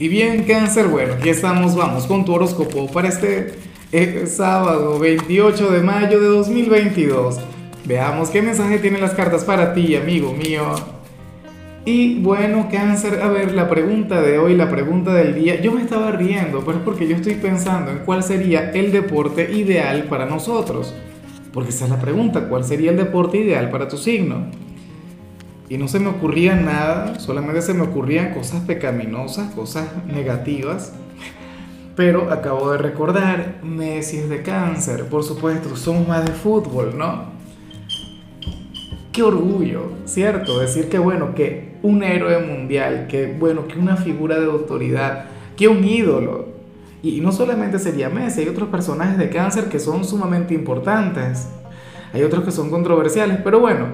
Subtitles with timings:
[0.00, 3.54] Y bien, cáncer, bueno, aquí estamos, vamos con tu horóscopo para este
[3.90, 7.40] eh, sábado 28 de mayo de 2022.
[7.84, 10.62] Veamos qué mensaje tienen las cartas para ti, amigo mío.
[11.84, 15.82] Y bueno, cáncer, a ver, la pregunta de hoy, la pregunta del día, yo me
[15.82, 20.26] estaba riendo, pero es porque yo estoy pensando en cuál sería el deporte ideal para
[20.26, 20.94] nosotros.
[21.52, 24.46] Porque esa es la pregunta, ¿cuál sería el deporte ideal para tu signo?
[25.68, 30.94] Y no se me ocurría nada, solamente se me ocurrían cosas pecaminosas, cosas negativas.
[31.94, 37.24] Pero acabo de recordar, Messi es de cáncer, por supuesto, somos más de fútbol, ¿no?
[39.12, 40.60] Qué orgullo, ¿cierto?
[40.60, 45.24] Decir que bueno, que un héroe mundial, que bueno, que una figura de autoridad,
[45.56, 46.46] que un ídolo.
[47.02, 51.48] Y no solamente sería Messi, hay otros personajes de cáncer que son sumamente importantes.
[52.12, 53.86] Hay otros que son controversiales, pero bueno,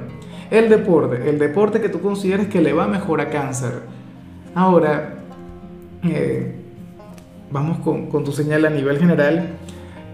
[0.51, 3.83] el deporte, el deporte que tú consideres que le va mejor a cáncer.
[4.55, 5.15] Ahora,
[6.05, 6.55] eh,
[7.51, 9.49] vamos con, tu señal a nivel general.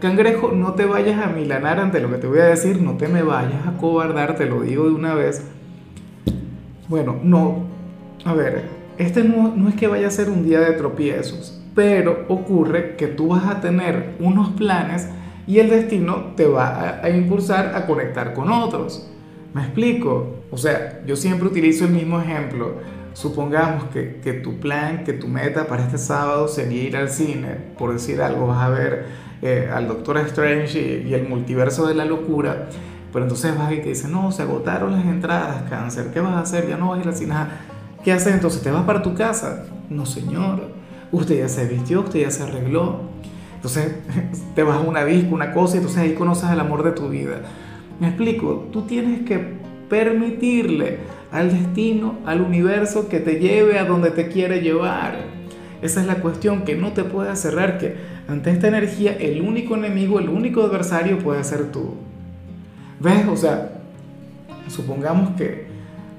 [0.00, 3.08] Cangrejo, no te vayas a milanar ante lo que te voy a decir, no te
[3.08, 5.46] me vayas a cobardar, te lo digo de una vez.
[6.88, 7.64] Bueno, no,
[8.24, 8.64] a ver,
[8.98, 13.08] este no, no, es que vaya a ser un día de tropiezos, pero ocurre que
[13.08, 15.08] tú vas a tener unos planes
[15.46, 19.10] y el destino te va a, a impulsar a conectar con otros.
[19.54, 20.44] ¿Me explico?
[20.50, 22.74] O sea, yo siempre utilizo el mismo ejemplo.
[23.14, 27.56] Supongamos que, que, tu plan, que tu meta para este sábado sería ir al cine,
[27.76, 29.06] por decir algo, vas a ver
[29.42, 32.68] eh, al Doctor Strange y, el multiverso de la locura,
[33.10, 36.40] pero entonces vas y te dice, no, se agotaron las entradas, cáncer, ¿qué vas a
[36.40, 36.68] hacer?
[36.68, 37.34] Ya no vas a ir al cine.
[38.04, 38.62] ¿Qué haces entonces?
[38.62, 39.64] ¿Te vas para tu casa?
[39.88, 40.68] No, señor.
[41.10, 43.00] Usted ya se vistió, usted ya se arregló.
[43.56, 43.94] Entonces
[44.54, 47.08] te vas a una disco, una cosa, y entonces ahí conoces el amor de tu
[47.08, 47.40] vida.
[48.00, 54.10] Me explico, tú tienes que permitirle al destino, al universo que te lleve a donde
[54.10, 55.18] te quiere llevar.
[55.82, 59.76] Esa es la cuestión, que no te puedas cerrar, que ante esta energía el único
[59.76, 61.94] enemigo, el único adversario puede ser tú.
[63.00, 63.26] ¿Ves?
[63.28, 63.72] O sea,
[64.68, 65.66] supongamos que,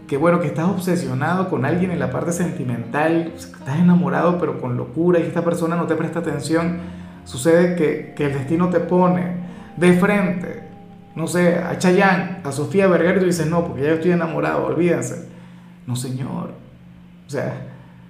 [0.07, 4.77] que, bueno, que estás obsesionado con alguien en la parte sentimental, estás enamorado pero con
[4.77, 6.77] locura y esta persona no te presta atención,
[7.23, 9.37] sucede que, que el destino te pone
[9.77, 10.70] de frente
[11.15, 14.65] no sé, a Chayanne, a Sofía Vergara y tú dices, no, porque ya estoy enamorado,
[14.65, 15.27] olvídense.
[15.85, 16.51] No, señor.
[17.27, 17.67] O sea,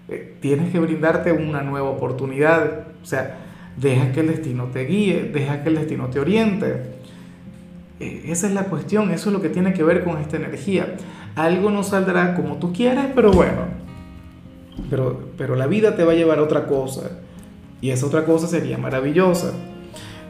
[0.08, 2.88] eh, tienes que brindarte una nueva oportunidad.
[3.02, 3.38] O sea,
[3.76, 7.00] deja que el destino te guíe, deja que el destino te oriente.
[8.00, 10.96] Eh, esa es la cuestión, eso es lo que tiene que ver con esta energía.
[11.36, 13.82] Algo no saldrá como tú quieras, pero bueno.
[14.90, 17.20] Pero, pero la vida te va a llevar a otra cosa.
[17.80, 19.54] Y esa otra cosa sería maravillosa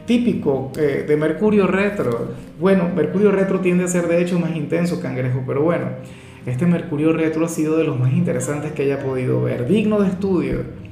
[0.06, 2.32] típico eh, de Mercurio retro.
[2.58, 5.86] Bueno, Mercurio retro tiende a ser de hecho más intenso, cangrejo, pero bueno,
[6.46, 10.08] este Mercurio retro ha sido de los más interesantes que haya podido ver, digno de
[10.08, 10.82] estudio.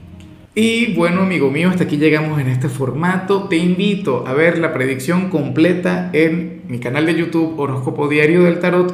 [0.54, 3.44] Y bueno, amigo mío, hasta aquí llegamos en este formato.
[3.44, 8.58] Te invito a ver la predicción completa en mi canal de YouTube Horóscopo Diario del
[8.58, 8.92] Tarot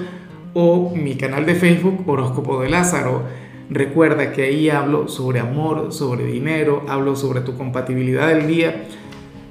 [0.53, 3.23] o mi canal de Facebook Horóscopo de Lázaro.
[3.69, 8.85] Recuerda que ahí hablo sobre amor, sobre dinero, hablo sobre tu compatibilidad del día